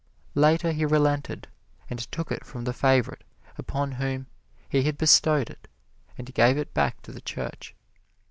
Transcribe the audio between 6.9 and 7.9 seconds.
to the Church.